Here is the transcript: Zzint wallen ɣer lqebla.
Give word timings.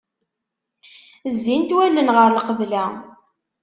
Zzint 1.35 1.71
wallen 1.77 2.13
ɣer 2.15 2.29
lqebla. 2.37 2.85